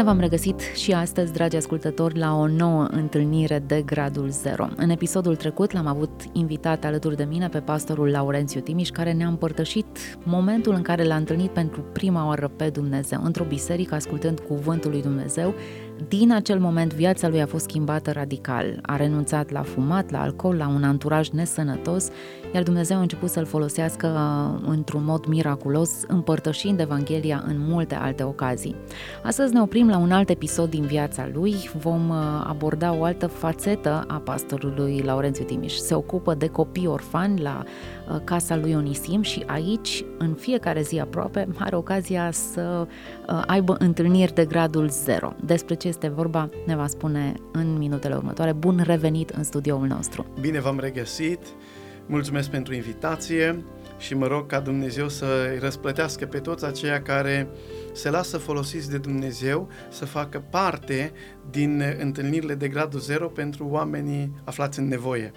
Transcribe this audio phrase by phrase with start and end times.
[0.00, 4.68] Bine v-am regăsit și astăzi, dragi ascultători, la o nouă întâlnire de Gradul Zero.
[4.76, 9.26] În episodul trecut l-am avut invitat alături de mine pe pastorul Laurențiu Timiș, care ne-a
[9.26, 14.90] împărtășit momentul în care l-a întâlnit pentru prima oară pe Dumnezeu, într-o biserică, ascultând cuvântul
[14.90, 15.54] lui Dumnezeu,
[16.08, 18.78] din acel moment viața lui a fost schimbată radical.
[18.82, 22.08] A renunțat la fumat, la alcool, la un anturaj nesănătos,
[22.54, 28.22] iar Dumnezeu a început să-l folosească uh, într-un mod miraculos, împărtășind Evanghelia în multe alte
[28.22, 28.76] ocazii.
[29.22, 33.26] Astăzi ne oprim la un alt episod din viața lui, vom uh, aborda o altă
[33.26, 35.74] fațetă a pastorului Laurențiu Timiș.
[35.74, 40.98] Se ocupă de copii orfani la uh, casa lui Onisim și aici, în fiecare zi
[40.98, 42.86] aproape, are ocazia să
[43.46, 45.34] aibă întâlniri de gradul 0.
[45.44, 48.52] Despre ce este vorba ne va spune în minutele următoare.
[48.52, 50.26] Bun revenit în studioul nostru!
[50.40, 51.40] Bine v-am regăsit!
[52.06, 53.64] Mulțumesc pentru invitație
[53.98, 57.48] și mă rog ca Dumnezeu să îi răsplătească pe toți aceia care
[57.92, 61.12] se lasă folosiți de Dumnezeu să facă parte
[61.50, 65.32] din întâlnirile de gradul zero pentru oamenii aflați în nevoie.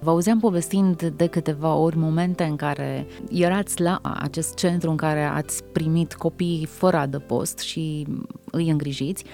[0.00, 5.22] Vă auzeam povestind de câteva ori momente în care erați la acest centru în care
[5.22, 8.06] ați primit copii fără adăpost și
[8.50, 9.24] îi îngrijiți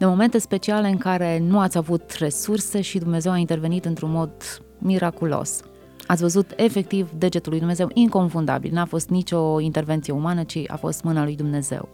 [0.00, 4.32] de momente speciale în care nu ați avut resurse și Dumnezeu a intervenit într-un mod
[4.78, 5.60] miraculos.
[6.06, 8.72] Ați văzut efectiv degetul lui Dumnezeu inconfundabil.
[8.72, 11.88] N-a fost nicio intervenție umană, ci a fost mâna lui Dumnezeu.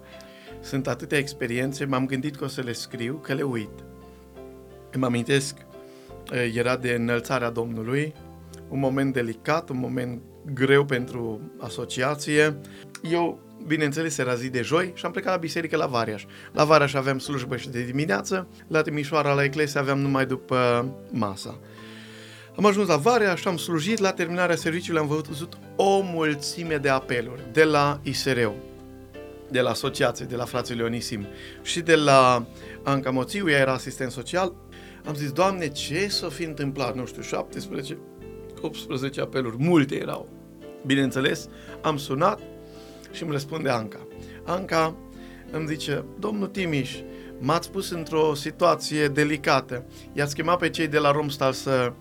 [0.60, 3.84] Sunt atâtea experiențe, m-am gândit că o să le scriu, că le uit.
[4.92, 5.56] Îmi amintesc,
[6.54, 8.14] era de înălțarea Domnului,
[8.68, 10.20] un moment delicat, un moment
[10.54, 12.56] greu pentru asociație.
[13.10, 16.24] Eu bineînțeles, era zi de joi și am plecat la biserică la Variaș.
[16.52, 21.58] La Variaș aveam slujbă și de dimineață, la Timișoara, la Eclesia aveam numai după masa.
[22.56, 26.88] Am ajuns la Variaș și am slujit, la terminarea serviciului am văzut o mulțime de
[26.88, 28.54] apeluri de la ISREU,
[29.50, 31.26] de la asociație, de la frații Leonisim
[31.62, 32.46] și de la
[32.82, 34.54] Anca Moțiu, ea era asistent social.
[35.04, 36.94] Am zis, Doamne, ce s-o fi întâmplat?
[36.94, 37.98] Nu știu, 17,
[38.60, 40.28] 18 apeluri, multe erau.
[40.86, 41.48] Bineînțeles,
[41.82, 42.40] am sunat,
[43.16, 44.06] și îmi răspunde Anca.
[44.44, 44.96] Anca
[45.50, 46.96] îmi zice, domnul Timiș,
[47.38, 49.84] m-ați pus într-o situație delicată.
[50.12, 51.92] I-ați chemat pe cei de la Romstal să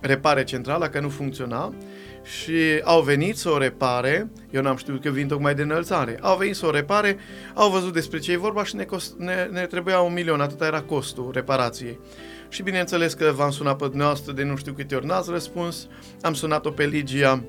[0.00, 1.74] repare centrala, că nu funcționa
[2.22, 6.36] și au venit să o repare, eu n-am știut că vin tocmai de înălțare, au
[6.36, 7.16] venit să o repare,
[7.54, 10.66] au văzut despre ce e vorba și ne, cost, ne, ne trebuia un milion, atâta
[10.66, 11.98] era costul reparației.
[12.48, 15.06] Și bineînțeles că v-am sunat pe dumneavoastră de nu știu câte ori.
[15.06, 15.88] N-ați răspuns,
[16.20, 17.44] am sunat-o pe Ligia,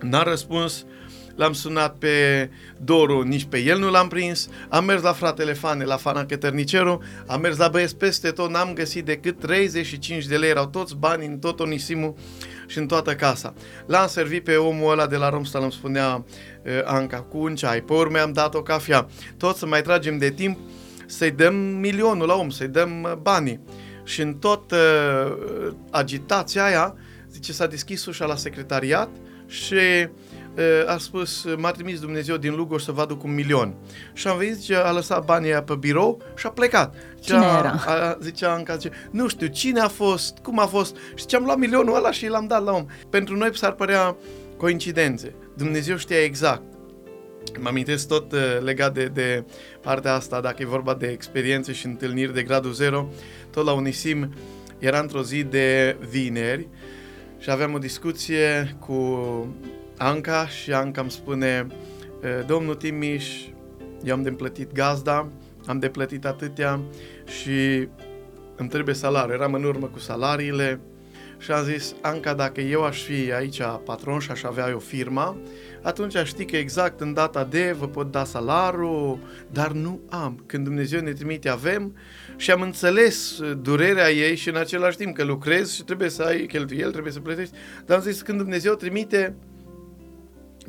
[0.00, 0.86] n-a răspuns,
[1.36, 5.84] l-am sunat pe Doru, nici pe el nu l-am prins, am mers la fratele Fane,
[5.84, 10.50] la Fana Cătărniceru, am mers la băieți peste tot, n-am găsit decât 35 de lei,
[10.50, 12.14] erau toți bani în tot Onisimul
[12.66, 13.54] și în toată casa.
[13.86, 17.80] L-am servit pe omul ăla de la Romstal, îmi spunea uh, Anca, cu un ceai,
[17.80, 20.58] pe urmă am dat o cafea, tot să mai tragem de timp
[21.06, 23.60] să-i dăm milionul la om, să-i dăm uh, banii.
[24.04, 26.94] Și în tot uh, agitația aia,
[27.30, 29.08] zice, s-a deschis ușa la secretariat
[29.46, 30.08] și
[30.86, 33.74] a spus, m-a trimis Dumnezeu din Lugoj să vă aduc un milion.
[34.12, 36.94] Și am venit, a lăsat banii pe birou și a plecat.
[37.20, 37.82] Cine zicea, era?
[37.86, 40.96] A, zicea Anca, zice, nu știu, cine a fost, cum a fost.
[41.14, 42.86] Și ce am luat milionul ăla și l-am dat la om.
[43.10, 44.16] Pentru noi s-ar părea
[44.56, 45.34] coincidențe.
[45.56, 46.62] Dumnezeu știa exact.
[47.58, 49.44] Mă amintesc tot uh, legat de, de
[49.80, 53.08] partea asta, dacă e vorba de experiențe și întâlniri de gradul zero,
[53.50, 54.34] tot la Unisim
[54.78, 56.68] era într-o zi de vineri
[57.38, 58.94] și aveam o discuție cu
[59.98, 61.66] Anca și Anca îmi spune
[62.46, 63.26] Domnul Timiș,
[64.04, 65.28] eu am de plătit gazda,
[65.66, 66.80] am de plătit atâtea
[67.24, 67.88] și
[68.56, 69.34] îmi trebuie salariu.
[69.34, 70.80] Eram în urmă cu salariile
[71.38, 75.36] și am zis, Anca, dacă eu aș fi aici patron și aș avea eu firma,
[75.82, 79.20] atunci aș ști că exact în data de vă pot da salariu,
[79.52, 80.42] dar nu am.
[80.46, 81.96] Când Dumnezeu ne trimite, avem
[82.36, 86.46] și am înțeles durerea ei și în același timp că lucrezi și trebuie să ai
[86.46, 87.54] cheltuieli, trebuie să plătești,
[87.86, 89.34] dar am zis, când Dumnezeu trimite,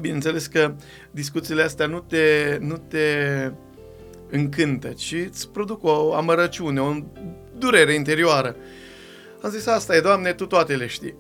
[0.02, 0.76] bineînțeles că
[1.12, 3.08] discuțiile astea nu te, nu te
[4.30, 6.94] încântă, ci îți produc o amărăciune, o
[7.58, 8.56] durere interioară.
[9.42, 11.16] Am zis, asta e, Doamne, Tu toate le știi.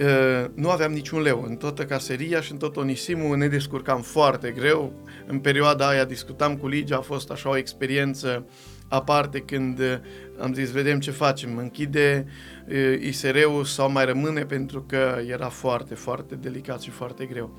[0.00, 4.50] Uh, nu aveam niciun leu în toată caseria și în tot Onisimul ne descurcam foarte
[4.50, 4.92] greu.
[5.26, 8.46] În perioada aia discutam cu Ligia, a fost așa o experiență
[8.88, 9.98] aparte când uh,
[10.40, 12.26] am zis, vedem ce facem, închide
[12.68, 17.58] uh, ISR-ul sau mai rămâne pentru că era foarte, foarte delicat și foarte greu.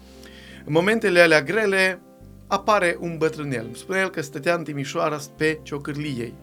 [0.69, 2.01] În momentele alea grele
[2.47, 3.65] apare un bătrânel.
[3.65, 6.33] Îmi spune el că stătea în Timișoara pe ciocârliei.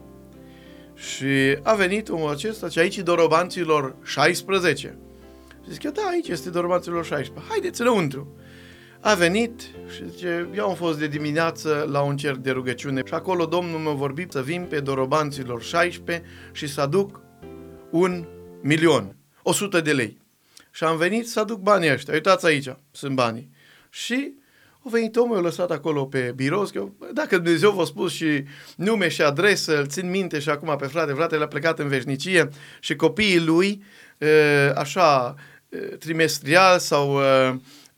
[0.95, 4.97] Și a venit omul acesta și aici dorobanților 16.
[5.63, 7.47] Și zic eu, da, aici este dorobanților 16.
[7.49, 8.35] Haideți înăuntru
[8.99, 9.61] a venit
[9.95, 13.79] și zice, eu am fost de dimineață la un cer de rugăciune și acolo Domnul
[13.79, 17.21] m-a vorbit să vin pe dorobanților 16 și să aduc
[17.91, 18.25] un
[18.61, 20.21] milion, 100 de lei.
[20.71, 22.13] Și am venit să aduc banii ăștia.
[22.13, 23.55] Uitați aici, sunt banii.
[24.03, 24.33] Și
[24.85, 28.43] a venit omul, a lăsat acolo pe birou, că dacă Dumnezeu v-a spus și
[28.75, 32.49] nume și adresă, îl țin minte și acum pe frate, fratele a plecat în veșnicie
[32.79, 33.83] și copiii lui,
[34.75, 35.35] așa,
[35.99, 37.19] trimestrial sau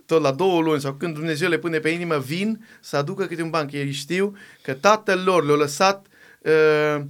[0.10, 3.42] tot la două luni sau când Dumnezeu le pune pe inimă, vin să aducă câte
[3.42, 3.70] un ban.
[3.72, 6.08] Ei știu că tatăl lor le-a lăsat
[6.42, 7.02] uh,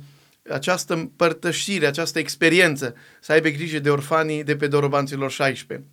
[0.50, 5.88] această împărtășire, această experiență, să aibă grijă de orfanii de pe dorobanților 16.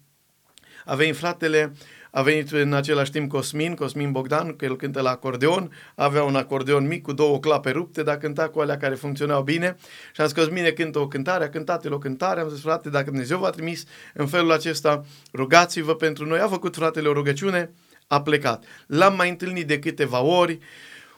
[0.85, 1.73] A venit fratele
[2.17, 6.37] a venit în același timp Cosmin, Cosmin Bogdan, că el cântă la acordeon, avea un
[6.37, 9.77] acordeon mic cu două clape rupte, dar cânta cu alea care funcționau bine
[10.15, 12.91] și am zis Cosmine cântă o cântare, a cântat el o cântare, am zis frate,
[12.91, 13.85] dacă Dumnezeu v-a trimis
[14.15, 16.39] în felul acesta, rugați-vă pentru noi.
[16.39, 17.71] A făcut fratele o rugăciune,
[18.07, 18.65] a plecat.
[18.87, 20.59] L-am mai întâlnit de câteva ori,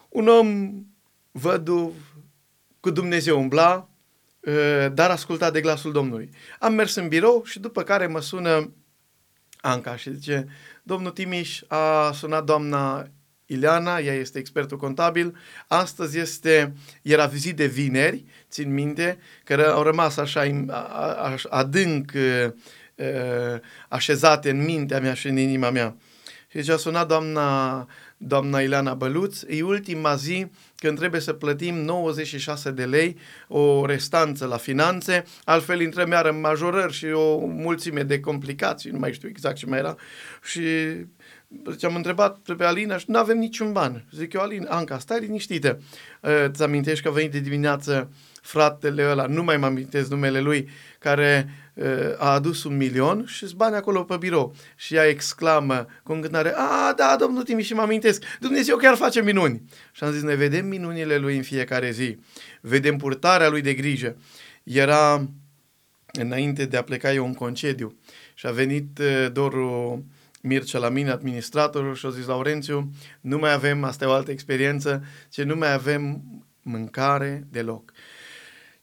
[0.08, 0.70] un om
[1.30, 1.94] văduv,
[2.80, 3.88] cu Dumnezeu umbla,
[4.46, 6.30] ă, dar asculta de glasul Domnului.
[6.58, 8.72] Am mers în birou și după care mă sună
[9.60, 10.46] Anca și zice,
[10.88, 13.08] domnul Timiș a sunat doamna
[13.46, 15.36] Ileana, ea este expertul contabil,
[15.66, 20.44] astăzi este, era vizit de vineri, țin minte, că au rămas așa
[21.48, 22.12] adânc
[23.88, 25.96] așezate în mintea mea și în inima mea.
[26.48, 27.86] Și deci a sunat doamna,
[28.18, 33.16] doamna Ileana Băluț, e ultima zi când trebuie să plătim 96 de lei
[33.48, 38.98] o restanță la finanțe, altfel intrăm iar în majorări și o mulțime de complicații, nu
[38.98, 39.96] mai știu exact ce mai era.
[40.42, 40.60] Și
[41.48, 44.04] deci am întrebat pe Alina și nu avem niciun ban.
[44.12, 45.80] Zic eu, Alina, Anca, stai liniștită.
[46.50, 48.10] Îți amintești că a venit de dimineață
[48.48, 50.68] fratele ăla, nu mai mă amintesc numele lui,
[50.98, 51.48] care
[52.18, 54.54] a adus un milion și bani acolo pe birou.
[54.76, 59.22] Și ea exclamă cu încântare, a, da, domnul Timiș, și mă amintesc, Dumnezeu chiar face
[59.22, 59.62] minuni.
[59.92, 62.18] Și am zis, ne vedem minunile lui în fiecare zi,
[62.60, 64.16] vedem purtarea lui de grijă.
[64.62, 65.28] Era
[66.12, 67.98] înainte de a pleca eu în concediu
[68.34, 69.00] și a venit
[69.32, 70.04] Doru
[70.42, 72.90] Mircea la mine, administratorul, și a zis, Laurențiu,
[73.20, 76.22] nu mai avem, asta e o altă experiență, ce nu mai avem
[76.62, 77.92] mâncare deloc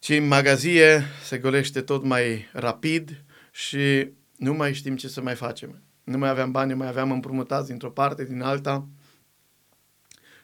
[0.05, 5.35] ci în magazie se golește tot mai rapid și nu mai știm ce să mai
[5.35, 5.81] facem.
[6.03, 8.87] Nu mai aveam bani, mai aveam împrumutați dintr-o parte, din alta.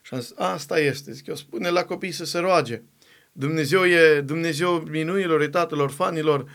[0.01, 2.81] Și am zis, asta este, zic eu, spune la copii să se roage.
[3.31, 6.49] Dumnezeu e Dumnezeu minunilor, e tatăl orfanilor,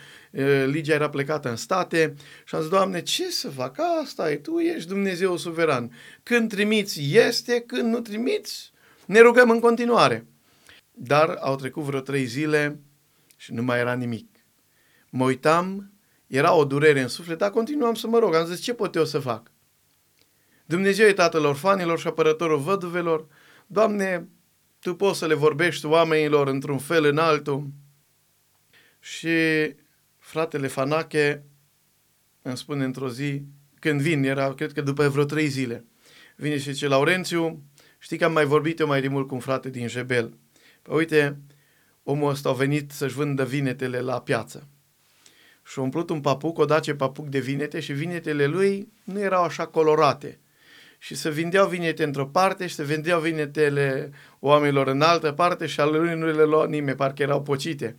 [0.67, 2.15] Ligia era plecată în state
[2.45, 3.79] și am zis, Doamne, ce să fac?
[4.03, 5.93] Asta e, Tu ești Dumnezeu suveran.
[6.23, 8.73] Când trimiți, este, când nu trimiți,
[9.05, 10.27] ne rugăm în continuare.
[10.93, 12.81] Dar au trecut vreo trei zile
[13.37, 14.29] și nu mai era nimic.
[15.11, 15.93] Mă uitam,
[16.27, 18.35] era o durere în suflet, dar continuam să mă rog.
[18.35, 19.51] Am zis, ce pot eu să fac?
[20.67, 23.27] Dumnezeu e tatăl orfanilor și apărătorul văduvelor.
[23.67, 24.29] Doamne,
[24.87, 27.69] Tu poți să le vorbești oamenilor într-un fel în altul.
[29.01, 29.29] Și
[30.17, 31.45] fratele Fanache
[32.43, 33.43] îmi spune într-o zi,
[33.79, 35.85] când vin, era cred că după vreo trei zile,
[36.37, 37.63] vine și zice, Laurențiu,
[37.99, 40.37] știi că am mai vorbit eu mai de mult cu un frate din Jebel.
[40.83, 41.41] Păi uite,
[42.09, 44.67] omul ăsta a venit să-și vândă vinetele la piață.
[45.65, 49.43] Și a umplut un papuc, o dace papuc de vinete și vinetele lui nu erau
[49.43, 50.39] așa colorate.
[50.99, 54.11] Și se vindeau vinete într-o parte și se vindeau vinetele
[54.41, 57.97] oamenilor în altă parte și ale lui nu le lua nimeni, parcă erau pocite.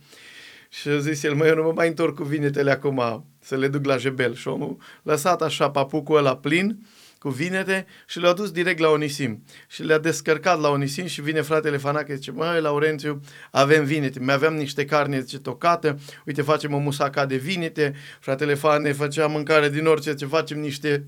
[0.68, 3.68] Și a zis el, mă, eu nu mă mai întorc cu vinetele acum să le
[3.68, 4.34] duc la jebel.
[4.34, 6.86] Și omul lăsat așa papucul ăla plin
[7.18, 9.44] cu vinete și le-a dus direct la Onisim.
[9.68, 13.20] Și le-a descărcat la Onisim și vine fratele Fanache, zice, măi, Laurențiu,
[13.50, 14.20] avem vinete.
[14.20, 17.94] Mai aveam niște carne, zice, tocată, uite, facem o musaca de vinete.
[18.20, 21.06] Fratele Fane făcea mâncare din orice, ce facem niște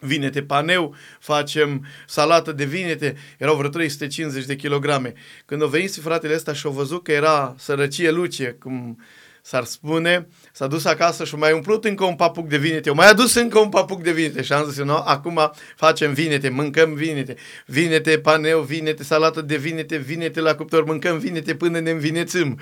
[0.00, 5.12] vinete paneu, facem salată de vinete, erau vreo 350 de kilograme.
[5.44, 9.00] Când a venit fratele ăsta și a văzut că era sărăcie luce, cum
[9.48, 13.08] s-ar spune, s-a dus acasă și mai umplut încă un papuc de vinete, o mai
[13.08, 17.36] adus încă un papuc de vinete și am zis, no, acum facem vinete, mâncăm vinete,
[17.66, 22.60] vinete, paneu, vinete, salată de vinete, vinete la cuptor, mâncăm vinete până ne învinețăm.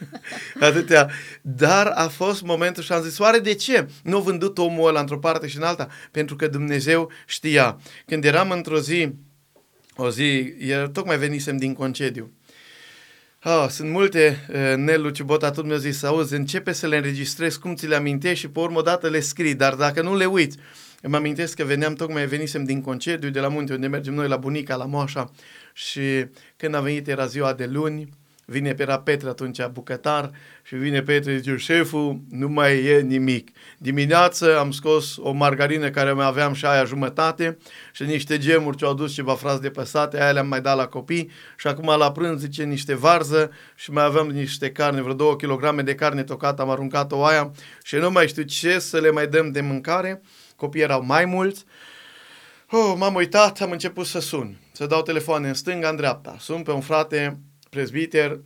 [0.60, 1.10] Atâtea.
[1.42, 5.00] Dar a fost momentul și am zis, oare de ce nu a vândut omul ăla
[5.00, 5.88] într-o parte și în alta?
[6.10, 7.80] Pentru că Dumnezeu știa.
[8.06, 9.12] Când eram într-o zi,
[9.96, 10.54] o zi,
[10.92, 12.32] tocmai venisem din concediu,
[13.48, 17.74] Oh, sunt multe, uh, Nelu Ciubota tot mi-a zis, auzi, începe să le înregistrezi cum
[17.74, 20.58] ți le amintești și pe urmă dată le scrii, dar dacă nu le uiți,
[21.02, 24.36] îmi amintesc că veneam, tocmai venisem din concediu de la munte, unde mergem noi la
[24.36, 25.30] bunica, la moașa.
[25.72, 26.26] Și
[26.56, 28.08] când a venit era ziua de luni,
[28.48, 30.30] vine pe era Petre atunci bucătar
[30.62, 33.50] și vine Petre și zice, șeful, nu mai e nimic.
[33.78, 37.58] Dimineață am scos o margarină care mai aveam și aia jumătate
[37.92, 40.86] și niște gemuri ce au adus ceva frați de păsate, aia le-am mai dat la
[40.86, 45.36] copii și acum la prânz zice niște varză și mai aveam niște carne, vreo două
[45.36, 47.50] kilograme de carne tocată, am aruncat-o aia
[47.82, 50.22] și nu mai știu ce să le mai dăm de mâncare.
[50.56, 51.64] Copiii erau mai mulți.
[52.70, 56.36] Oh, m-am uitat, am început să sun, să dau telefoane în stânga, în dreapta.
[56.38, 57.38] Sun pe un frate
[57.70, 58.40] prezbiter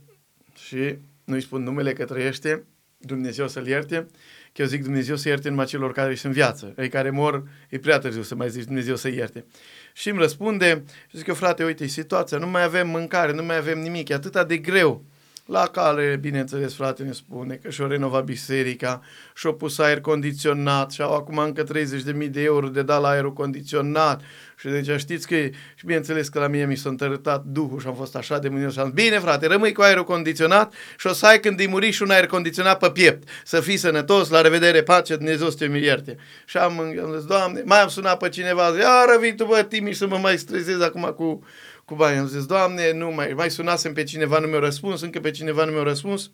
[0.67, 2.65] și nu-i spun numele că trăiește,
[2.97, 4.07] Dumnezeu să-l ierte,
[4.53, 6.73] că eu zic Dumnezeu să ierte numai celor care sunt în viață.
[6.77, 9.45] Ei care mor, e prea târziu să mai zici Dumnezeu să ierte.
[9.93, 13.57] Și îmi răspunde, și zic eu, frate, uite, situația, nu mai avem mâncare, nu mai
[13.57, 15.05] avem nimic, e atât de greu.
[15.45, 19.01] La care, bineînțeles, frate ne spune că și-o renovat biserica,
[19.35, 23.33] și-o pus aer condiționat și au acum încă 30.000 de euro de dat la aerul
[23.33, 24.21] condiționat.
[24.57, 25.35] Și deci știți că,
[25.75, 28.73] și bineînțeles că la mine mi s-a întărătat Duhul și am fost așa de mânios
[28.73, 31.67] și am zis, bine frate, rămâi cu aerul condiționat și o să ai când îi
[31.67, 33.27] muri și un aer condiționat pe piept.
[33.45, 36.17] Să fii sănătos, la revedere, pace, Dumnezeu să te ierte.
[36.45, 39.63] Și am, am zis, Doamne, mai am sunat pe cineva, zic, iară vii tu bă,
[39.63, 41.43] Timiș, să mă mai stresez acum cu
[41.91, 42.17] cu bani.
[42.17, 45.65] Am zis, Doamne, nu mai, mai sunasem pe cineva, nu mi-a răspuns, încă pe cineva
[45.65, 46.31] nu mi-a răspuns.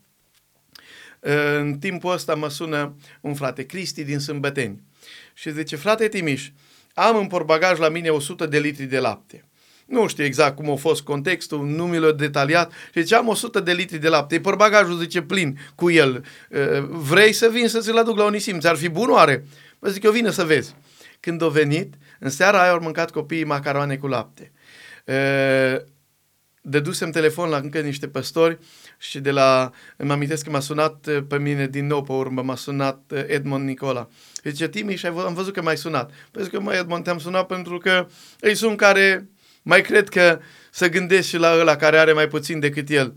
[1.19, 4.81] În timpul ăsta mă sună un frate, Cristi din Sâmbăteni.
[5.33, 6.49] Și zice, frate Timiș,
[6.93, 9.45] am în porbagaj la mine 100 de litri de lapte.
[9.85, 12.71] Nu știu exact cum a fost contextul, nu mi l-a detaliat.
[12.71, 14.39] Și zice, am 100 de litri de lapte.
[14.39, 16.25] Porbagajul zice plin cu el.
[16.89, 18.59] Vrei să vin să ți-l aduc la Unisim?
[18.59, 19.45] Ți-ar fi bun oare?
[19.79, 20.75] Păi zic, eu vin să vezi.
[21.19, 24.51] Când a venit, în seara aia au mâncat copiii macaroane cu lapte
[26.61, 28.57] dădusem telefon la încă niște păstori
[28.97, 32.55] și de la, îmi amintesc că m-a sunat pe mine din nou pe urmă, m-a
[32.55, 34.07] sunat Edmond Nicola.
[34.43, 36.11] Și zice, Timi, și am văzut că m-ai sunat.
[36.31, 38.07] Păi zic că, mă, Edmond, te-am sunat pentru că
[38.39, 39.29] îi sunt care
[39.61, 40.39] mai cred că
[40.71, 43.15] să gândesc și la ăla care are mai puțin decât el.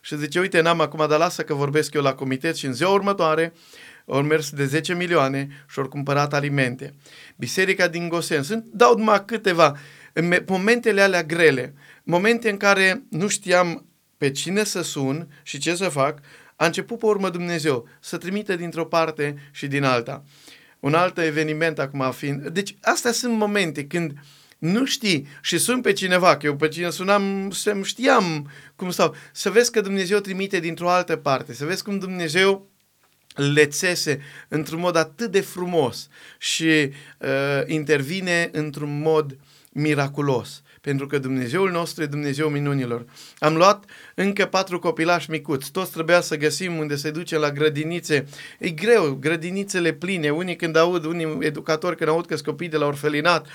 [0.00, 2.90] Și zice, uite, n-am acum, dar lasă că vorbesc eu la comitet și în ziua
[2.90, 3.52] următoare
[4.06, 6.94] au mers de 10 milioane și au cumpărat alimente.
[7.36, 9.76] Biserica din Gosen, sunt, dau numai câteva,
[10.18, 15.74] în momentele alea grele, momente în care nu știam pe cine să sun și ce
[15.74, 16.18] să fac,
[16.56, 20.24] a început pe urmă Dumnezeu să trimite dintr-o parte și din alta.
[20.80, 22.48] Un alt eveniment acum fiind...
[22.48, 24.12] Deci astea sunt momente când
[24.58, 29.14] nu știi și sun pe cineva, că eu pe cine sunam, să știam cum stau.
[29.32, 32.70] Să vezi că Dumnezeu trimite dintr-o altă parte, să vezi cum Dumnezeu
[33.34, 36.08] le țese într-un mod atât de frumos
[36.38, 36.64] și
[37.18, 39.36] uh, intervine într-un mod
[39.78, 43.04] miraculos, pentru că Dumnezeul nostru e Dumnezeu minunilor.
[43.38, 48.26] Am luat încă patru copilași micuți, toți trebuia să găsim unde se duce la grădinițe.
[48.58, 52.86] E greu, grădinițele pline, unii când aud, unii educatori când aud că copii de la
[52.86, 53.46] orfelinat,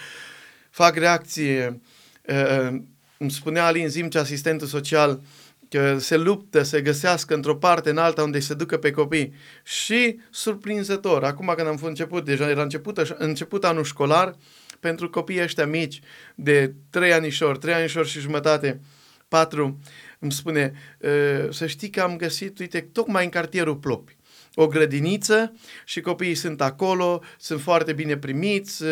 [0.70, 1.82] fac reacție.
[2.28, 2.78] Uh,
[3.18, 5.22] îmi spunea Alin Zimce, asistentul social,
[5.70, 9.34] că se luptă să găsească într-o parte în alta unde se ducă pe copii.
[9.64, 14.36] Și surprinzător, acum când am început, deja era început, început anul școlar,
[14.84, 16.00] pentru copiii ăștia mici
[16.36, 18.80] de 3 anișori, 3 anișori și jumătate,
[19.28, 19.80] 4,
[20.20, 20.74] îmi spune,
[21.04, 24.18] ă, să știi că am găsit, uite, tocmai în cartierul Plopi,
[24.56, 25.54] o grădiniță
[25.86, 28.84] și copiii sunt acolo, sunt foarte bine primiți,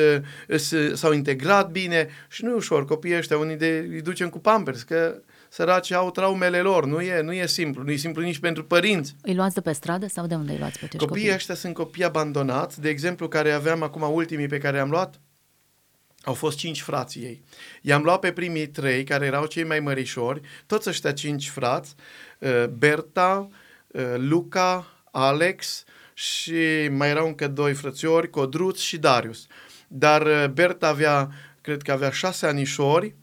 [0.49, 0.57] ă,
[0.93, 4.83] s-au integrat bine și nu e ușor, copiii ăștia, unii de, îi ducem cu pampers,
[4.83, 8.63] că săraci au traumele lor, nu e, nu e simplu, nu e simplu nici pentru
[8.63, 9.15] părinți.
[9.21, 11.35] Îi luați de pe stradă sau de unde îi luați pe acești Copiii copii?
[11.35, 15.19] ăștia sunt copii abandonați, de exemplu, care aveam acum ultimii pe care am luat,
[16.23, 17.41] au fost cinci frați ei.
[17.81, 21.95] I-am luat pe primii trei, care erau cei mai mărișori, toți ăștia cinci frați,
[22.39, 23.49] uh, Berta,
[23.87, 29.47] uh, Luca, Alex și mai erau încă doi frățiori, Codruț și Darius.
[29.87, 31.29] Dar uh, Berta avea,
[31.61, 33.15] cred că avea șase anișori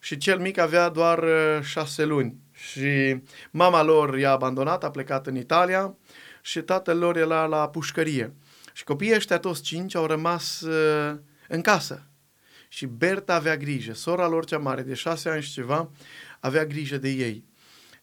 [0.00, 1.24] și cel mic avea doar
[1.62, 2.36] șase luni.
[2.52, 3.20] Și
[3.50, 5.94] mama lor i-a abandonat, a plecat în Italia
[6.42, 8.32] și tatăl lor era la pușcărie.
[8.72, 10.64] Și copiii ăștia toți cinci au rămas
[11.48, 12.05] în casă
[12.76, 15.90] și Berta avea grijă, sora lor cea mare, de șase ani și ceva,
[16.40, 17.44] avea grijă de ei.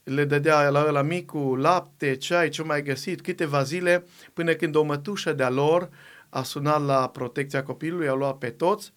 [0.04, 4.84] Le dădea la ăla micu lapte, ceai, ce mai găsit, câteva zile, până când o
[4.84, 5.90] mătușă de-a lor
[6.30, 8.94] a sunat la protecția copilului, a luat pe toți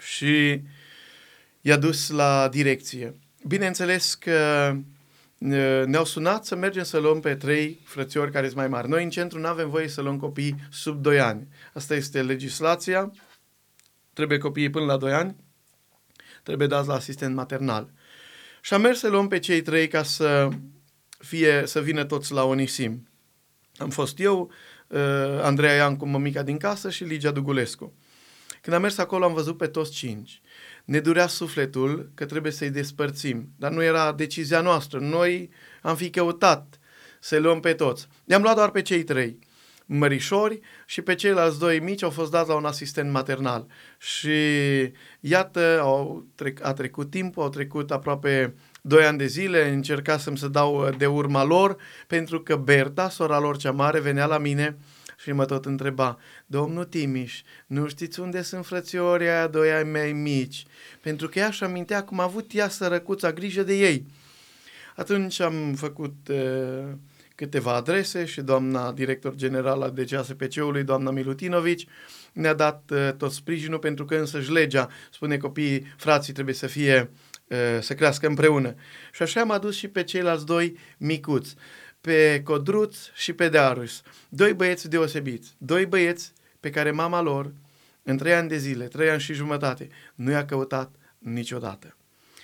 [0.00, 0.62] și
[1.60, 3.14] i-a dus la direcție.
[3.46, 4.72] Bineînțeles că
[5.84, 8.88] ne-au sunat să mergem să luăm pe trei frățiori care sunt mai mari.
[8.88, 11.48] Noi în centru nu avem voie să luăm copii sub 2 ani.
[11.72, 13.12] Asta este legislația
[14.18, 15.36] trebuie copiii până la 2 ani,
[16.42, 17.90] trebuie dați la asistent maternal.
[18.60, 20.48] Și am mers să luăm pe cei trei ca să,
[21.18, 23.08] fie, să vină toți la Onisim.
[23.76, 24.50] Am fost eu,
[24.88, 24.98] uh,
[25.42, 27.92] Andreea Iancu, mămica din casă și Ligia Dugulescu.
[28.62, 30.40] Când am mers acolo am văzut pe toți cinci.
[30.84, 34.98] Ne durea sufletul că trebuie să-i despărțim, dar nu era decizia noastră.
[34.98, 35.50] Noi
[35.82, 36.78] am fi căutat
[37.20, 38.08] să luăm pe toți.
[38.24, 39.38] I-am luat doar pe cei trei
[39.90, 43.66] mărișori și pe ceilalți doi mici au fost dați la un asistent maternal.
[43.98, 44.30] Și
[45.20, 50.48] iată, au trec, a trecut timpul, au trecut aproape doi ani de zile, încercasem să
[50.48, 51.76] dau de urma lor,
[52.06, 54.76] pentru că Berta, sora lor cea mare, venea la mine
[55.18, 60.12] și mă tot întreba, domnul Timiș, nu știți unde sunt frățiorii aia doi ai mei
[60.12, 60.66] mici?
[61.00, 64.06] Pentru că ea și amintea cum a avut ea sărăcuța grijă de ei.
[64.96, 66.88] Atunci am făcut uh,
[67.38, 71.86] câteva adrese și doamna director general al DGASPC-ului, doamna Milutinovici,
[72.32, 77.10] ne-a dat uh, tot sprijinul pentru că însăși legea spune copiii, frații trebuie să fie,
[77.46, 78.74] uh, să crească împreună.
[79.12, 81.54] Și așa am adus și pe ceilalți doi micuți,
[82.00, 87.52] pe Codruț și pe Dearus, doi băieți deosebiți, doi băieți pe care mama lor,
[88.02, 91.96] în trei ani de zile, trei ani și jumătate, nu i-a căutat niciodată.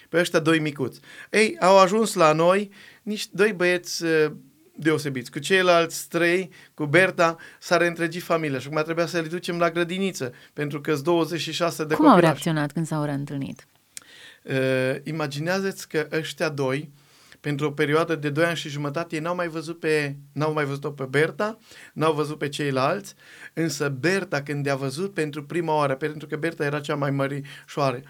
[0.08, 1.00] Pe ăștia doi micuți.
[1.30, 2.70] Ei, au ajuns la noi
[3.02, 4.32] niște doi băieți uh,
[4.76, 5.30] deosebiți.
[5.30, 9.70] Cu ceilalți trei, cu Berta, s-a reîntregit familia și acum trebuia să le ducem la
[9.70, 13.66] grădiniță, pentru că sunt 26 de Cum au reacționat când s-au reîntâlnit?
[14.42, 14.54] Uh,
[15.02, 16.90] imaginează-ți că ăștia doi,
[17.40, 20.64] pentru o perioadă de 2 ani și jumătate, ei n-au mai văzut pe, n-au mai
[20.64, 21.58] văzut-o pe Berta,
[21.92, 23.14] n-au văzut pe ceilalți,
[23.52, 27.96] însă Berta, când a văzut pentru prima oară, pentru că Berta era cea mai mărișoară,
[27.96, 28.08] uh,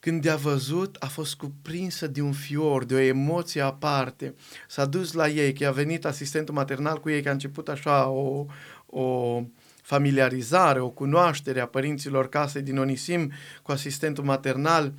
[0.00, 4.34] când a văzut, a fost cuprinsă de un fior, de o emoție aparte.
[4.68, 8.08] S-a dus la ei, că a venit asistentul maternal cu ei, că a început așa
[8.08, 8.46] o,
[8.86, 9.42] o
[9.82, 14.92] familiarizare, o cunoaștere a părinților casei din Onisim cu asistentul maternal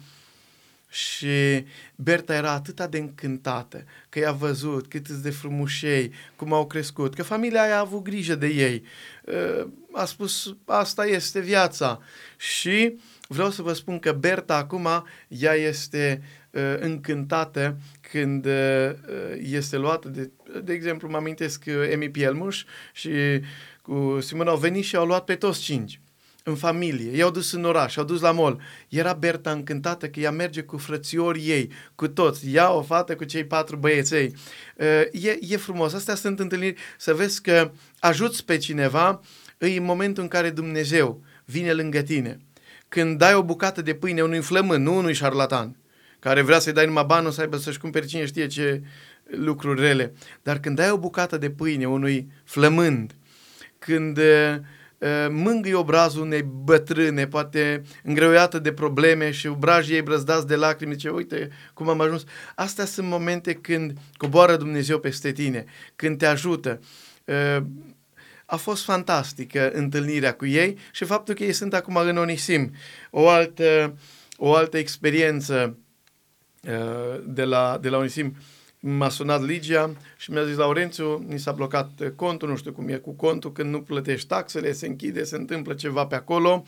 [0.90, 1.66] și
[1.96, 7.24] Berta era atât de încântată că i-a văzut cât de frumușei, cum au crescut, că
[7.24, 8.84] familia aia a avut grijă de ei.
[9.92, 12.00] A spus, asta este viața.
[12.38, 13.00] Și
[13.32, 14.88] vreau să vă spun că Berta acum,
[15.28, 17.78] ea este uh, încântată
[18.12, 18.92] când uh,
[19.38, 20.32] este luată, de,
[20.64, 22.64] de exemplu, mă amintesc uh, Emi Pielmuș
[22.94, 23.10] și
[23.82, 26.00] cu Simona au venit și au luat pe toți cinci
[26.44, 28.62] în familie, i-au dus în oraș, au dus la mol.
[28.88, 32.52] Era Berta încântată că ea merge cu frățiorii ei, cu toți.
[32.52, 34.36] Ia o fată cu cei patru băieței.
[34.76, 34.86] Uh,
[35.24, 35.94] e, e frumos.
[35.94, 39.22] Astea sunt întâlniri să vezi că ajuți pe cineva,
[39.58, 42.40] în momentul în care Dumnezeu vine lângă tine
[42.90, 45.76] când dai o bucată de pâine unui flămân, nu unui șarlatan,
[46.20, 48.82] care vrea să-i dai numai bani, să aibă să-și cumpere cine știe ce
[49.26, 50.14] lucruri rele.
[50.44, 53.16] Dar când dai o bucată de pâine unui flămând,
[53.80, 54.56] când uh,
[54.98, 60.94] uh mângâi obrazul unei bătrâne, poate îngreuiată de probleme și obrajii ei brăzdați de lacrimi,
[60.94, 62.24] zice, uite cum am ajuns.
[62.56, 66.80] Astea sunt momente când coboară Dumnezeu peste tine, când te ajută.
[68.50, 72.72] Uh, a fost fantastică întâlnirea cu ei și faptul că ei sunt acum în Onisim.
[73.12, 73.98] O altă,
[74.38, 75.78] o altă experiență
[76.64, 78.36] uh, de la, de la Onisim
[78.80, 82.96] m-a sunat Ligia și mi-a zis, Laurențiu, ni s-a blocat contul, nu știu cum e
[82.96, 86.66] cu contul, când nu plătești taxele, se închide, se întâmplă ceva pe acolo.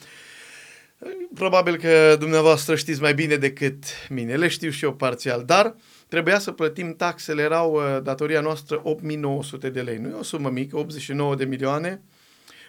[1.33, 5.81] Probabil că dumneavoastră știți mai bine decât mine, le știu și eu parțial, dar uh,
[6.11, 9.97] trebuia să plătim taxele, erau uh, datoria noastră 8900 de lei.
[9.97, 12.01] Nu e o sumă mică, 89 de milioane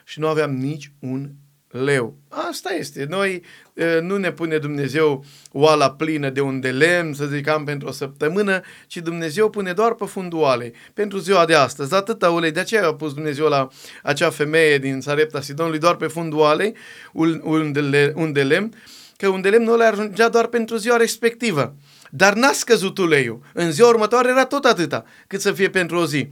[0.04, 1.30] și nu aveam nici un
[1.68, 2.16] leu.
[2.28, 3.06] Asta este.
[3.08, 3.42] Noi
[3.74, 7.90] uh, nu ne pune Dumnezeu oala plină de un de lemn, să zicem, pentru o
[7.90, 10.72] săptămână, ci Dumnezeu pune doar pe fundul oalei.
[10.94, 12.50] Pentru ziua de astăzi, atâta ulei.
[12.50, 13.68] De aceea a pus Dumnezeu la
[14.02, 16.74] acea femeie din Sarepta Sidonului doar pe fundul oalei,
[17.12, 18.74] un de, un de lemn,
[19.16, 21.76] că un de lemn nu le ajungea doar pentru ziua respectivă.
[22.14, 23.42] Dar n-a scăzut uleiul.
[23.52, 26.28] În ziua următoare era tot atâta cât să fie pentru o zi.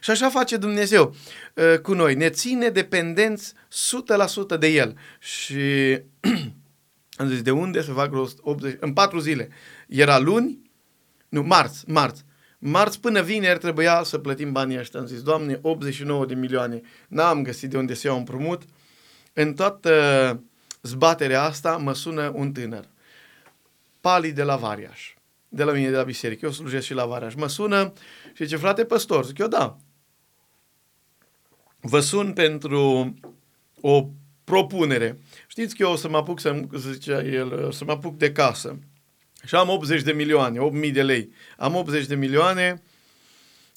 [0.00, 1.14] Și așa face Dumnezeu
[1.54, 2.14] uh, cu noi.
[2.14, 3.52] Ne ține dependenți
[4.54, 4.96] 100% de El.
[5.18, 6.00] Și
[7.20, 8.76] am zis, de unde să fac 80?
[8.80, 9.48] În patru zile.
[9.88, 10.70] Era luni,
[11.28, 12.24] nu, marți, marți.
[12.58, 15.00] Marți până vineri trebuia să plătim banii ăștia.
[15.00, 16.80] Am zis, Doamne, 89 de milioane.
[17.08, 18.62] N-am găsit de unde să iau împrumut.
[19.32, 20.42] În toată
[20.82, 22.84] zbaterea asta mă sună un tânăr.
[24.00, 25.13] Pali de la Variaș
[25.54, 26.44] de la mine, de la biserică.
[26.44, 27.34] Eu slujesc și la Varaș.
[27.34, 27.92] Mă sună
[28.32, 29.76] și zice, frate păstor, zic eu, da.
[31.80, 33.14] Vă sun pentru
[33.80, 34.08] o
[34.44, 35.18] propunere.
[35.46, 38.78] Știți că eu o să mă apuc, să, zicea el, să mă apuc de casă.
[39.44, 41.32] Și am 80 de milioane, 8.000 de lei.
[41.56, 42.82] Am 80 de milioane,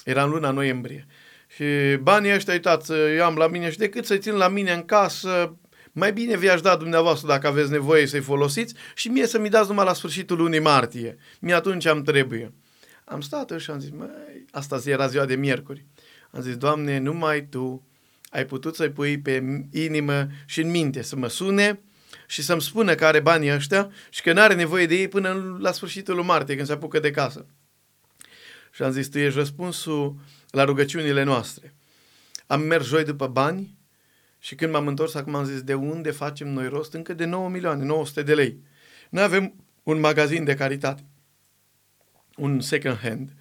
[0.03, 1.07] era în luna noiembrie.
[1.55, 4.85] Și banii ăștia, uitați, eu am la mine și decât să țin la mine în
[4.85, 5.55] casă,
[5.99, 9.67] Mai bine vi-aș da dumneavoastră dacă aveți nevoie să-i folosiți și mie să mi dați
[9.67, 11.17] numai la sfârșitul lunii martie.
[11.39, 12.53] Mie atunci am trebuie.
[13.05, 15.85] Am stat și am zis, măi, asta era ziua de miercuri.
[16.31, 17.87] Am zis, Doamne, numai Tu
[18.29, 21.81] ai putut să-i pui pe inimă și în minte să mă sune
[22.27, 25.57] și să-mi spună că are banii ăștia și că nu are nevoie de ei până
[25.59, 27.45] la sfârșitul lui martie, când se apucă de casă.
[28.71, 30.15] Și am zis, tu ești răspunsul
[30.49, 31.75] la rugăciunile noastre.
[32.47, 33.76] Am mers joi după bani
[34.39, 37.49] și când m-am întors acum am zis, de unde facem noi rost încă de 9
[37.49, 38.59] milioane, 900 de lei.
[39.09, 41.03] Noi avem un magazin de caritate,
[42.35, 43.33] un second hand,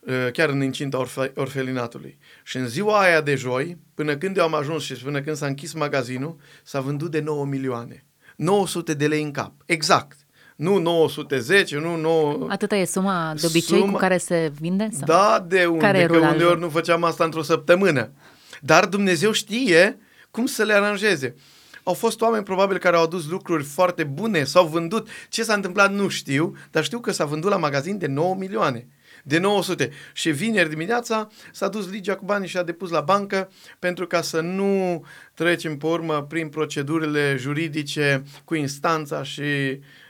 [0.00, 2.18] uh, chiar în incinta orfe- orfelinatului.
[2.44, 5.46] Și în ziua aia de joi, până când eu am ajuns și până când s-a
[5.46, 8.04] închis magazinul, s-a vândut de 9 milioane.
[8.36, 10.18] 900 de lei în cap, exact.
[10.56, 12.46] Nu 910, nu 9...
[12.48, 13.92] Atâta e suma de obicei suma...
[13.92, 14.88] cu care se vinde?
[14.92, 15.06] Sau?
[15.06, 15.84] Da, de unde?
[15.84, 18.12] Care că uneori nu făceam asta într-o săptămână.
[18.60, 19.98] Dar Dumnezeu știe
[20.30, 21.34] cum să le aranjeze.
[21.82, 25.08] Au fost oameni probabil care au adus lucruri foarte bune, s-au vândut.
[25.28, 28.88] Ce s-a întâmplat nu știu, dar știu că s-a vândut la magazin de 9 milioane
[29.22, 29.90] de 900.
[30.12, 34.22] Și vineri dimineața s-a dus Ligia cu banii și a depus la bancă pentru ca
[34.22, 39.42] să nu trecem pe urmă prin procedurile juridice cu instanța și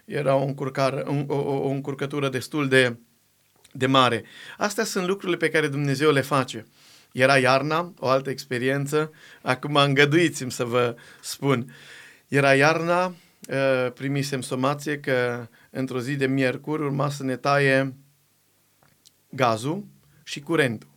[0.05, 2.97] era o, încurcare, o, o, o încurcătură destul de,
[3.73, 4.25] de mare.
[4.59, 6.67] Astea sunt lucrurile pe care Dumnezeu le face.
[7.13, 11.75] Era iarna, o altă experiență, acum îngăduiți-mi să vă spun.
[12.29, 13.15] Era iarna,
[13.51, 17.95] ă, primisem somație că într-o zi de miercuri urma să ne taie
[19.31, 19.85] gazul
[20.23, 20.89] și curentul.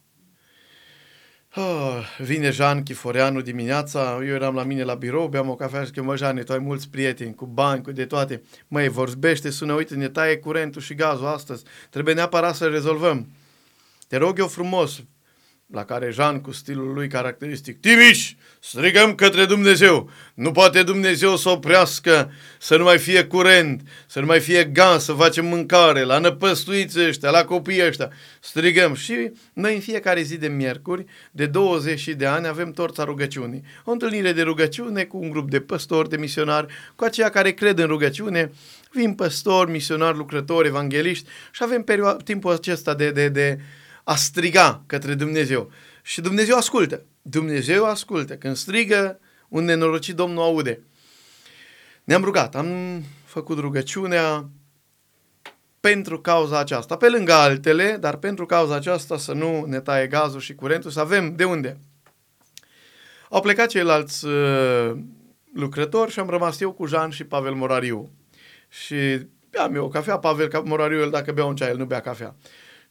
[1.55, 5.85] Oh, vine Jean Chiforeanu dimineața, eu eram la mine la birou, beam o cafea și
[5.85, 8.41] zic, mă, Jean, tu ai mulți prieteni, cu bani, cu de toate.
[8.67, 13.27] Măi, vorbește, sună, uite, ne taie curentul și gazul astăzi, trebuie neapărat să rezolvăm.
[14.07, 15.03] Te rog eu frumos,
[15.73, 20.09] la care Jean cu stilul lui caracteristic, Timiș, strigăm către Dumnezeu.
[20.33, 25.03] Nu poate Dumnezeu să oprească, să nu mai fie curent, să nu mai fie gaz,
[25.03, 28.09] să facem mâncare, la năpăstuiți ăștia, la copiii ăștia.
[28.39, 33.63] Strigăm și noi în fiecare zi de miercuri, de 20 de ani, avem torța rugăciunii.
[33.85, 37.79] O întâlnire de rugăciune cu un grup de păstori, de misionari, cu aceia care cred
[37.79, 38.51] în rugăciune,
[38.91, 43.59] vin păstori, misionari, lucrători, evangeliști și avem perioada, timpul acesta de, de, de,
[44.03, 45.71] a striga către Dumnezeu.
[46.01, 47.05] Și Dumnezeu ascultă.
[47.21, 48.35] Dumnezeu ascultă.
[48.35, 50.83] Când strigă, un nenorocit Domnul aude.
[52.03, 54.49] Ne-am rugat, am făcut rugăciunea
[55.79, 60.39] pentru cauza aceasta, pe lângă altele, dar pentru cauza aceasta să nu ne taie gazul
[60.39, 61.77] și curentul, să avem de unde.
[63.29, 64.91] Au plecat ceilalți uh,
[65.53, 68.11] lucrători și am rămas eu cu Jean și Pavel Morariu.
[68.69, 71.99] Și beam eu o cafea, Pavel Morariu, el dacă bea un ceai, el nu bea
[71.99, 72.35] cafea.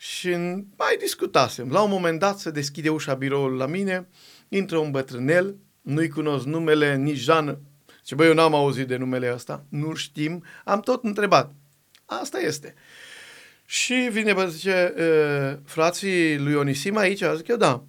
[0.02, 0.28] Și
[0.76, 1.70] mai discutasem.
[1.70, 4.08] La un moment dat se deschide ușa biroului la mine,
[4.48, 7.58] intră un bătrânel, nu-i cunosc numele, nici Jean.
[8.06, 11.52] Și băi, eu n-am auzit de numele ăsta, nu știm, am tot întrebat.
[12.04, 12.74] Asta este.
[13.64, 14.94] Și vine, bă, zice,
[15.64, 17.22] frații lui Onisim aici?
[17.36, 17.84] Zic eu, da.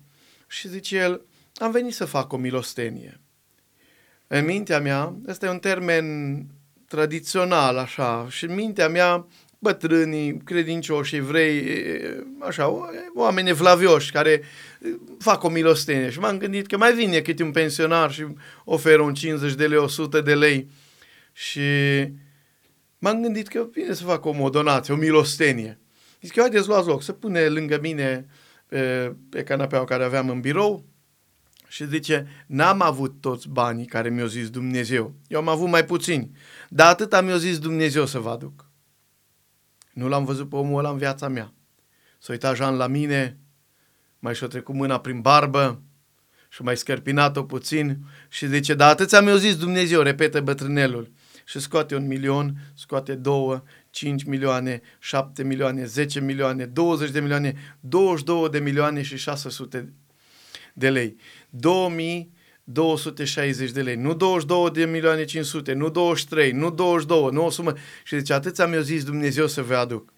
[0.48, 3.22] Și zice el, am venit să fac o milostenie.
[4.28, 6.46] În mintea mea, ăsta e un termen
[6.88, 9.28] tradițional, așa, și în mintea mea
[9.64, 11.64] bătrânii, credincioși, evrei,
[12.40, 14.42] așa, oameni evlavioși care
[15.20, 16.10] fac o milostenie.
[16.10, 18.26] Și m-am gândit că mai vine câte un pensionar și
[18.66, 20.70] oferă un 50 de lei, 100 de lei.
[21.34, 21.62] Și
[23.00, 25.80] m-am gândit că vine să fac o donație, o milostenie.
[26.22, 28.26] Zic, eu haideți luați loc, să pune lângă mine
[28.68, 30.86] pe, pe canapeaua care aveam în birou
[31.68, 35.14] și zice, n-am avut toți banii care mi-au zis Dumnezeu.
[35.28, 36.32] Eu am avut mai puțini,
[36.70, 38.72] dar atât mi-a zis Dumnezeu să vă aduc.
[39.94, 41.54] Nu l-am văzut pe omul ăla în viața mea.
[42.20, 43.38] S-a uitat Jean la mine,
[44.20, 45.82] mai și-a trecut mâna prin barbă
[46.50, 47.98] și mai scărpinat-o puțin
[48.30, 51.12] și zice, da, atâția mi-a zis Dumnezeu, repetă bătrânelul.
[51.46, 57.56] Și scoate un milion, scoate două, 5 milioane, 7 milioane, 10 milioane, 20 de milioane,
[57.80, 59.94] 22 de milioane și 600
[60.74, 61.16] de lei.
[61.50, 62.33] 2000
[62.64, 67.74] 260 de lei, nu 22 de milioane 500, nu 23, nu 22, nu o sumă.
[68.04, 70.14] Și zice, atâția mi-a zis Dumnezeu să vă aduc.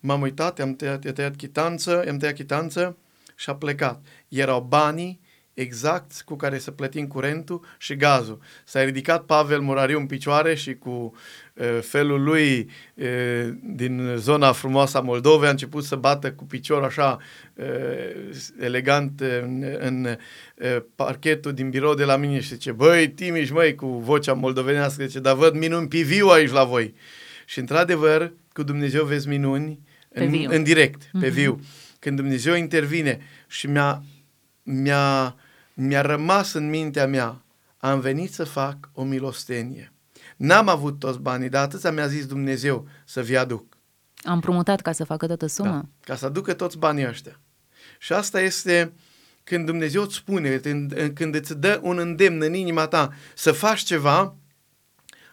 [0.00, 2.96] M-am uitat, am tăiat, i-a tăiat chitanță, i-am tăiat chitanță
[3.36, 4.06] și a plecat.
[4.28, 5.20] Erau banii
[5.58, 8.40] exact cu care să plătim curentul și gazul.
[8.64, 11.14] S-a ridicat Pavel Murariu în picioare și cu
[11.54, 13.06] uh, felul lui uh,
[13.62, 17.18] din zona frumoasă a Moldovei a început să bată cu picior așa
[17.54, 17.64] uh,
[18.60, 23.74] elegant în, în uh, parchetul din birou de la mine și zice, băi Timiș, măi,
[23.74, 26.94] cu vocea moldovenească, zice, dar văd minuni pe viu aici la voi.
[27.46, 31.32] Și într-adevăr, cu Dumnezeu vezi minuni în, în direct, pe mm-hmm.
[31.32, 31.60] viu.
[31.98, 34.02] Când Dumnezeu intervine și mi-a,
[34.62, 35.36] mi-a
[35.80, 37.44] mi-a rămas în mintea mea
[37.76, 39.92] am venit să fac o milostenie.
[40.36, 43.76] N-am avut toți banii, dar atâția mi-a zis Dumnezeu să vi aduc.
[44.22, 45.70] Am promutat ca să facă toată suma?
[45.70, 47.40] Da, ca să aducă toți banii ăștia.
[47.98, 48.92] Și asta este
[49.44, 50.60] când Dumnezeu îți spune,
[51.14, 54.36] când îți dă un îndemn în inima ta să faci ceva,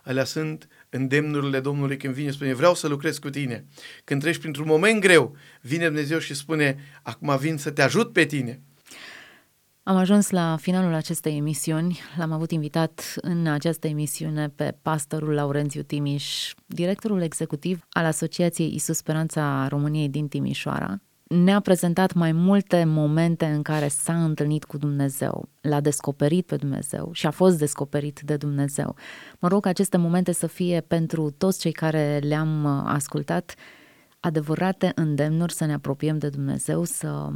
[0.04, 3.66] alea sunt îndemnurile Domnului când vine și spune vreau să lucrez cu tine.
[4.04, 8.26] Când treci printr-un moment greu, vine Dumnezeu și spune acum vin să te ajut pe
[8.26, 8.62] tine.
[9.88, 12.00] Am ajuns la finalul acestei emisiuni.
[12.18, 18.98] L-am avut invitat în această emisiune pe pastorul Laurențiu Timiș, directorul executiv al Asociației Isus
[18.98, 21.02] Speranța României din Timișoara.
[21.28, 27.10] Ne-a prezentat mai multe momente în care s-a întâlnit cu Dumnezeu, l-a descoperit pe Dumnezeu
[27.14, 28.96] și a fost descoperit de Dumnezeu.
[29.40, 33.56] Mă rog aceste momente să fie pentru toți cei care le-am ascultat
[34.20, 37.30] adevărate îndemnuri să ne apropiem de Dumnezeu, să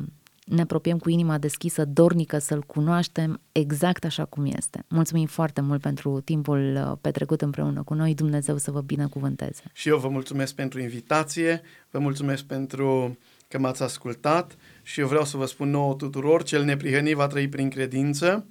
[0.50, 4.84] ne apropiem cu inima deschisă, dornică să-L cunoaștem exact așa cum este.
[4.88, 8.14] Mulțumim foarte mult pentru timpul uh, petrecut împreună cu noi.
[8.14, 9.64] Dumnezeu să vă binecuvânteze.
[9.74, 15.26] Și eu vă mulțumesc pentru invitație, vă mulțumesc pentru că m-ați ascultat și eu vreau
[15.26, 18.46] să vă spun nouă tuturor, cel neprihănit va trăi prin credință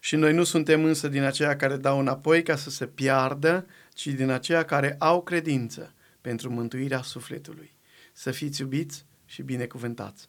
[0.00, 4.06] și noi nu suntem însă din aceia care dau înapoi ca să se piardă, ci
[4.06, 7.74] din aceia care au credință pentru mântuirea sufletului.
[8.12, 10.28] Să fiți iubiți și binecuvântați!